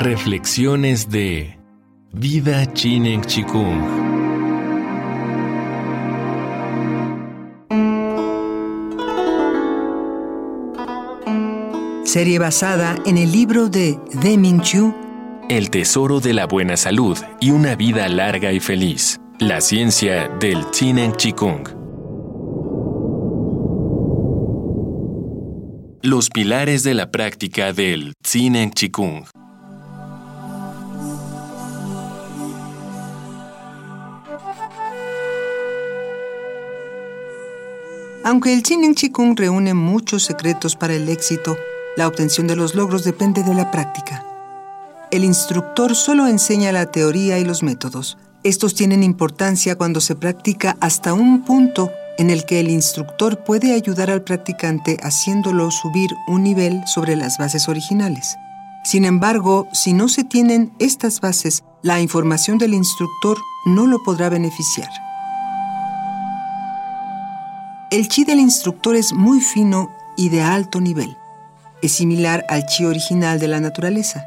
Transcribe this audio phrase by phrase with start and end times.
[0.00, 1.58] Reflexiones de
[2.12, 3.82] Vida Chinen Chikung.
[12.04, 14.94] Serie basada en el libro de Deming Chu,
[15.48, 19.18] El tesoro de la buena salud y una vida larga y feliz.
[19.40, 21.66] La ciencia del Chinen Chikung.
[26.02, 29.24] Los pilares de la práctica del Chinen Chikung.
[38.28, 41.56] Aunque el Chinen Chikung reúne muchos secretos para el éxito,
[41.96, 44.22] la obtención de los logros depende de la práctica.
[45.10, 48.18] El instructor solo enseña la teoría y los métodos.
[48.42, 53.72] Estos tienen importancia cuando se practica hasta un punto en el que el instructor puede
[53.72, 58.36] ayudar al practicante haciéndolo subir un nivel sobre las bases originales.
[58.84, 64.28] Sin embargo, si no se tienen estas bases, la información del instructor no lo podrá
[64.28, 64.90] beneficiar.
[67.90, 71.16] El chi del instructor es muy fino y de alto nivel.
[71.80, 74.26] Es similar al chi original de la naturaleza.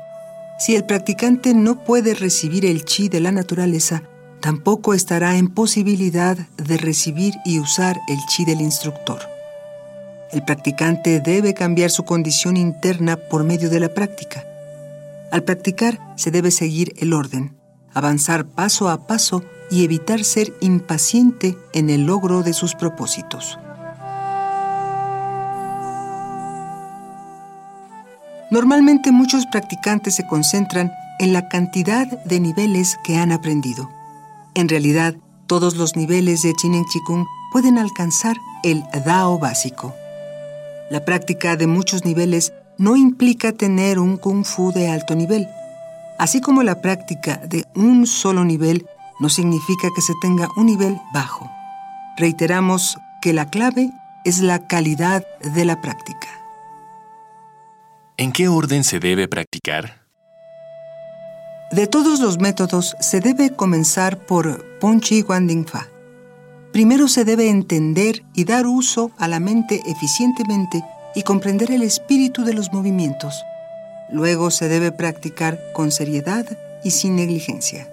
[0.58, 4.02] Si el practicante no puede recibir el chi de la naturaleza,
[4.40, 9.20] tampoco estará en posibilidad de recibir y usar el chi del instructor.
[10.32, 14.44] El practicante debe cambiar su condición interna por medio de la práctica.
[15.32, 17.56] Al practicar se debe seguir el orden,
[17.94, 23.58] avanzar paso a paso y evitar ser impaciente en el logro de sus propósitos.
[28.52, 33.90] Normalmente muchos practicantes se concentran en la cantidad de niveles que han aprendido.
[34.56, 35.16] En realidad,
[35.48, 39.96] todos los niveles de Chinen Chikung pueden alcanzar el Dao básico.
[40.90, 45.48] La práctica de muchos niveles no implica tener un Kung Fu de alto nivel,
[46.20, 48.86] así como la práctica de un solo nivel
[49.22, 51.50] no significa que se tenga un nivel bajo.
[52.18, 53.92] Reiteramos que la clave
[54.26, 56.28] es la calidad de la práctica.
[58.18, 60.02] ¿En qué orden se debe practicar?
[61.72, 65.88] De todos los métodos, se debe comenzar por Ponchi Guanding Fa.
[66.74, 70.84] Primero se debe entender y dar uso a la mente eficientemente
[71.14, 73.44] y comprender el espíritu de los movimientos.
[74.12, 76.46] Luego se debe practicar con seriedad
[76.84, 77.91] y sin negligencia.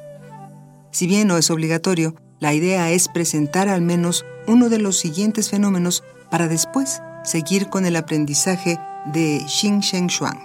[0.90, 5.50] Si bien no es obligatorio, la idea es presentar al menos uno de los siguientes
[5.50, 8.78] fenómenos para después seguir con el aprendizaje
[9.12, 10.44] de Xing Sheng Shuang.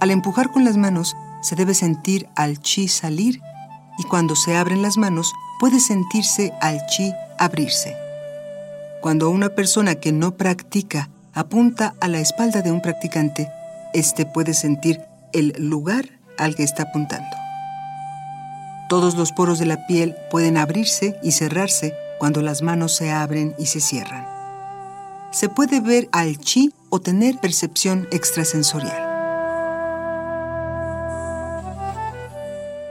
[0.00, 3.40] Al empujar con las manos, se debe sentir al chi salir
[3.98, 7.96] y cuando se abren las manos, puede sentirse al chi abrirse.
[9.00, 13.50] Cuando una persona que no practica apunta a la espalda de un practicante,
[13.94, 15.00] éste puede sentir
[15.32, 16.04] el lugar
[16.36, 17.36] al que está apuntando.
[18.88, 23.54] Todos los poros de la piel pueden abrirse y cerrarse cuando las manos se abren
[23.58, 24.26] y se cierran.
[25.30, 29.04] Se puede ver al chi o tener percepción extrasensorial.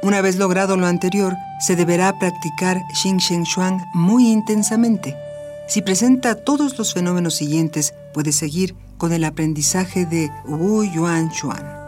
[0.02, 5.16] Una vez logrado lo anterior, se deberá practicar Xing Sheng Shuang muy intensamente.
[5.70, 11.84] Si presenta todos los fenómenos siguientes, puede seguir con el aprendizaje de Wu Yuan Chuan.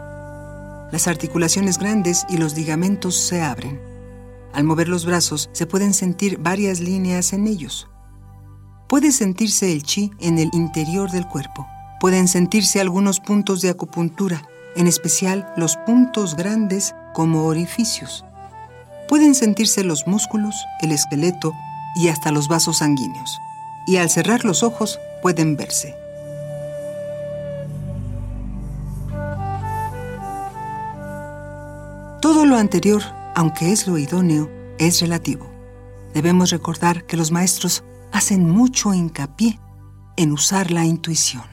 [0.92, 3.80] Las articulaciones grandes y los ligamentos se abren.
[4.52, 7.88] Al mover los brazos se pueden sentir varias líneas en ellos.
[8.88, 11.66] Puede sentirse el chi en el interior del cuerpo.
[11.98, 18.24] Pueden sentirse algunos puntos de acupuntura, en especial los puntos grandes como orificios.
[19.08, 21.52] Pueden sentirse los músculos, el esqueleto
[21.96, 23.40] y hasta los vasos sanguíneos.
[23.86, 26.05] Y al cerrar los ojos pueden verse.
[32.26, 33.02] Todo lo anterior,
[33.36, 34.50] aunque es lo idóneo,
[34.80, 35.48] es relativo.
[36.12, 39.60] Debemos recordar que los maestros hacen mucho hincapié
[40.16, 41.44] en usar la intuición.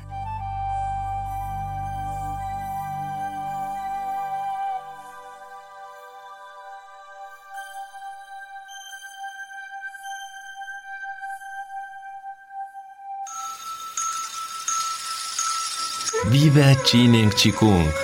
[16.32, 18.03] Vida Chinen Chikung.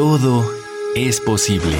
[0.00, 0.50] Todo
[0.96, 1.76] es posible.